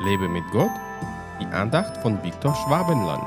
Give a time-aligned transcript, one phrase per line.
[0.00, 0.70] Lebe mit Gott,
[1.40, 3.24] die Andacht von Viktor Schwabenland.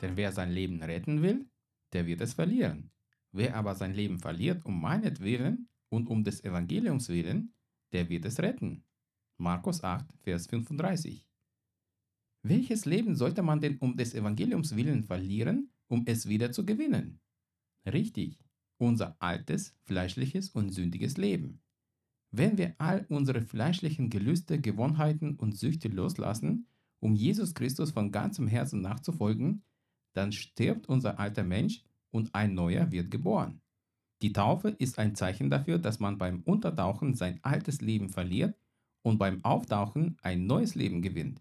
[0.00, 1.50] Denn wer sein Leben retten will,
[1.92, 2.92] der wird es verlieren.
[3.32, 7.54] Wer aber sein Leben verliert um meinetwillen und um des Evangeliums willen,
[7.92, 8.87] der wird es retten.
[9.40, 11.24] Markus 8, Vers 35.
[12.42, 17.20] Welches Leben sollte man denn um des Evangeliums willen verlieren, um es wieder zu gewinnen?
[17.86, 18.42] Richtig,
[18.78, 21.62] unser altes, fleischliches und sündiges Leben.
[22.32, 26.66] Wenn wir all unsere fleischlichen Gelüste, Gewohnheiten und Süchte loslassen,
[26.98, 29.62] um Jesus Christus von ganzem Herzen nachzufolgen,
[30.14, 33.60] dann stirbt unser alter Mensch und ein neuer wird geboren.
[34.20, 38.58] Die Taufe ist ein Zeichen dafür, dass man beim Untertauchen sein altes Leben verliert
[39.08, 41.40] und beim Auftauchen ein neues Leben gewinnt.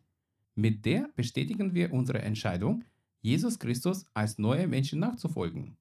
[0.56, 2.86] Mit der bestätigen wir unsere Entscheidung,
[3.22, 5.76] Jesus Christus als neue Menschen nachzufolgen.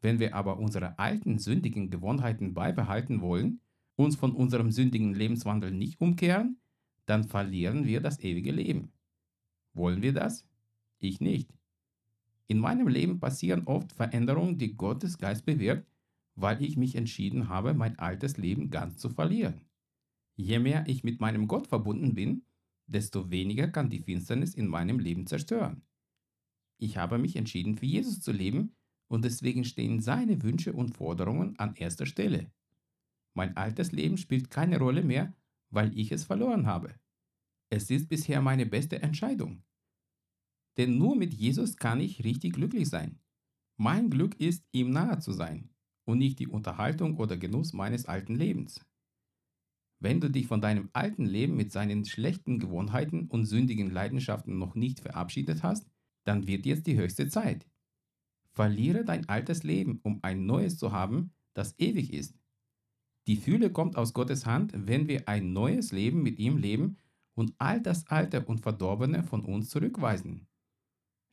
[0.00, 3.60] Wenn wir aber unsere alten sündigen Gewohnheiten beibehalten wollen,
[3.94, 6.58] uns von unserem sündigen Lebenswandel nicht umkehren,
[7.06, 8.90] dann verlieren wir das ewige Leben.
[9.74, 10.44] Wollen wir das?
[10.98, 11.48] Ich nicht.
[12.48, 15.86] In meinem Leben passieren oft Veränderungen, die Gottes Geist bewirkt,
[16.34, 19.60] weil ich mich entschieden habe, mein altes Leben ganz zu verlieren.
[20.36, 22.44] Je mehr ich mit meinem Gott verbunden bin,
[22.86, 25.82] desto weniger kann die Finsternis in meinem Leben zerstören.
[26.78, 28.76] Ich habe mich entschieden, für Jesus zu leben
[29.08, 32.52] und deswegen stehen seine Wünsche und Forderungen an erster Stelle.
[33.34, 35.34] Mein altes Leben spielt keine Rolle mehr,
[35.70, 36.94] weil ich es verloren habe.
[37.70, 39.62] Es ist bisher meine beste Entscheidung.
[40.76, 43.20] Denn nur mit Jesus kann ich richtig glücklich sein.
[43.78, 45.70] Mein Glück ist, ihm nahe zu sein
[46.04, 48.84] und nicht die Unterhaltung oder Genuss meines alten Lebens.
[49.98, 54.74] Wenn du dich von deinem alten Leben mit seinen schlechten Gewohnheiten und sündigen Leidenschaften noch
[54.74, 55.86] nicht verabschiedet hast,
[56.24, 57.66] dann wird jetzt die höchste Zeit.
[58.52, 62.38] Verliere dein altes Leben, um ein neues zu haben, das ewig ist.
[63.26, 66.98] Die Fühle kommt aus Gottes Hand, wenn wir ein neues Leben mit ihm leben
[67.34, 70.46] und all das Alte und Verdorbene von uns zurückweisen.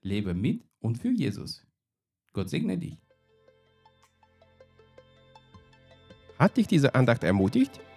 [0.02, 1.66] Lebe mit und für Jesus.
[2.34, 2.98] Gott segne dich.
[6.40, 7.80] Hat dich diese Andacht ermutigt?